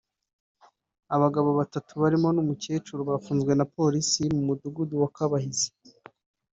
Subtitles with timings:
[1.15, 5.69] Abagabo batatu barimo n’umukecuru bafunzwe na Polisi mu mudugudu wa Kabahizi